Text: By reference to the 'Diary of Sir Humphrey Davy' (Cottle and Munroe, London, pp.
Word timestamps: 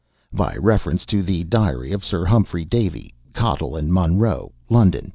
By 0.33 0.55
reference 0.57 1.05
to 1.05 1.21
the 1.21 1.43
'Diary 1.43 1.91
of 1.91 2.03
Sir 2.03 2.25
Humphrey 2.25 2.65
Davy' 2.65 3.13
(Cottle 3.33 3.75
and 3.75 3.93
Munroe, 3.93 4.51
London, 4.67 5.09
pp. 5.09 5.09